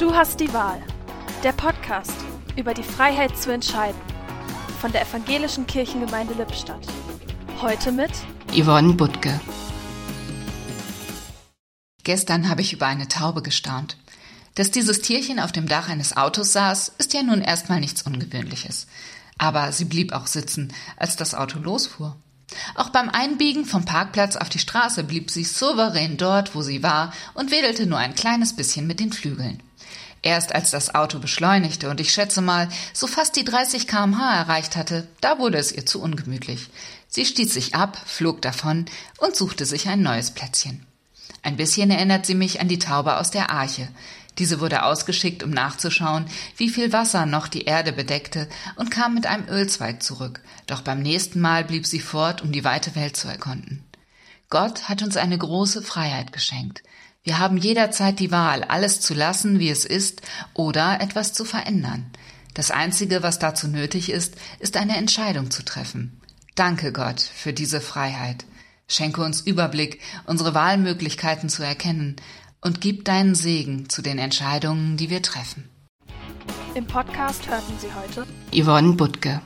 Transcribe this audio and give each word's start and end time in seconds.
Du 0.00 0.14
hast 0.14 0.40
die 0.40 0.50
Wahl. 0.54 0.82
Der 1.44 1.52
Podcast 1.52 2.14
über 2.56 2.72
die 2.72 2.82
Freiheit 2.82 3.36
zu 3.36 3.52
entscheiden. 3.52 4.00
Von 4.80 4.92
der 4.92 5.02
Evangelischen 5.02 5.66
Kirchengemeinde 5.66 6.32
Lippstadt. 6.32 6.86
Heute 7.60 7.92
mit 7.92 8.10
Yvonne 8.50 8.94
Butke. 8.94 9.38
Gestern 12.02 12.48
habe 12.48 12.62
ich 12.62 12.72
über 12.72 12.86
eine 12.86 13.08
Taube 13.08 13.42
gestaunt. 13.42 13.98
Dass 14.54 14.70
dieses 14.70 15.02
Tierchen 15.02 15.38
auf 15.38 15.52
dem 15.52 15.68
Dach 15.68 15.90
eines 15.90 16.16
Autos 16.16 16.54
saß, 16.54 16.92
ist 16.96 17.12
ja 17.12 17.22
nun 17.22 17.42
erstmal 17.42 17.80
nichts 17.80 18.00
Ungewöhnliches. 18.00 18.86
Aber 19.36 19.70
sie 19.70 19.84
blieb 19.84 20.14
auch 20.14 20.26
sitzen, 20.26 20.72
als 20.96 21.16
das 21.16 21.34
Auto 21.34 21.58
losfuhr. 21.58 22.16
Auch 22.74 22.90
beim 22.90 23.08
Einbiegen 23.08 23.64
vom 23.64 23.84
Parkplatz 23.84 24.36
auf 24.36 24.48
die 24.48 24.58
Straße 24.58 25.04
blieb 25.04 25.30
sie 25.30 25.44
souverän 25.44 26.16
dort, 26.16 26.54
wo 26.54 26.62
sie 26.62 26.82
war, 26.82 27.12
und 27.34 27.50
wedelte 27.50 27.86
nur 27.86 27.98
ein 27.98 28.14
kleines 28.14 28.54
bisschen 28.54 28.86
mit 28.86 29.00
den 29.00 29.12
Flügeln. 29.12 29.62
Erst 30.22 30.54
als 30.54 30.70
das 30.70 30.94
Auto 30.94 31.18
beschleunigte 31.18 31.88
und 31.88 31.98
ich 31.98 32.12
schätze 32.12 32.42
mal 32.42 32.68
so 32.92 33.06
fast 33.06 33.36
die 33.36 33.44
30 33.44 33.86
kmh 33.86 34.36
erreicht 34.36 34.76
hatte, 34.76 35.08
da 35.20 35.38
wurde 35.38 35.58
es 35.58 35.72
ihr 35.72 35.86
zu 35.86 36.02
ungemütlich. 36.02 36.68
Sie 37.08 37.24
stieß 37.24 37.52
sich 37.54 37.74
ab, 37.74 38.00
flog 38.04 38.42
davon 38.42 38.84
und 39.18 39.34
suchte 39.34 39.64
sich 39.64 39.88
ein 39.88 40.02
neues 40.02 40.32
Plätzchen. 40.32 40.86
Ein 41.42 41.56
bisschen 41.56 41.90
erinnert 41.90 42.26
sie 42.26 42.34
mich 42.34 42.60
an 42.60 42.68
die 42.68 42.78
Taube 42.78 43.16
aus 43.16 43.30
der 43.30 43.50
Arche. 43.50 43.88
Diese 44.40 44.58
wurde 44.58 44.84
ausgeschickt, 44.84 45.42
um 45.42 45.50
nachzuschauen, 45.50 46.24
wie 46.56 46.70
viel 46.70 46.94
Wasser 46.94 47.26
noch 47.26 47.46
die 47.46 47.64
Erde 47.64 47.92
bedeckte, 47.92 48.48
und 48.76 48.90
kam 48.90 49.12
mit 49.12 49.26
einem 49.26 49.46
Ölzweig 49.48 50.02
zurück. 50.02 50.40
Doch 50.66 50.80
beim 50.80 51.02
nächsten 51.02 51.42
Mal 51.42 51.62
blieb 51.62 51.86
sie 51.86 52.00
fort, 52.00 52.40
um 52.40 52.50
die 52.50 52.64
weite 52.64 52.94
Welt 52.96 53.18
zu 53.18 53.28
erkunden. 53.28 53.84
Gott 54.48 54.88
hat 54.88 55.02
uns 55.02 55.18
eine 55.18 55.36
große 55.36 55.82
Freiheit 55.82 56.32
geschenkt. 56.32 56.82
Wir 57.22 57.38
haben 57.38 57.58
jederzeit 57.58 58.18
die 58.18 58.32
Wahl, 58.32 58.64
alles 58.64 59.02
zu 59.02 59.12
lassen, 59.12 59.58
wie 59.58 59.68
es 59.68 59.84
ist, 59.84 60.22
oder 60.54 61.02
etwas 61.02 61.34
zu 61.34 61.44
verändern. 61.44 62.10
Das 62.54 62.70
Einzige, 62.70 63.22
was 63.22 63.38
dazu 63.38 63.68
nötig 63.68 64.08
ist, 64.08 64.36
ist 64.58 64.78
eine 64.78 64.96
Entscheidung 64.96 65.50
zu 65.50 65.62
treffen. 65.66 66.18
Danke 66.54 66.92
Gott 66.92 67.20
für 67.20 67.52
diese 67.52 67.82
Freiheit. 67.82 68.46
Schenke 68.88 69.22
uns 69.22 69.42
Überblick, 69.42 70.00
unsere 70.24 70.54
Wahlmöglichkeiten 70.54 71.50
zu 71.50 71.62
erkennen 71.62 72.16
und 72.60 72.80
gib 72.80 73.04
deinen 73.04 73.34
Segen 73.34 73.88
zu 73.88 74.02
den 74.02 74.18
Entscheidungen, 74.18 74.96
die 74.96 75.10
wir 75.10 75.22
treffen. 75.22 75.68
Im 76.74 76.86
Podcast 76.86 77.48
hörten 77.48 77.74
Sie 77.78 77.88
heute 77.94 78.26
Yvonne 78.52 78.92
Butke. 78.92 79.40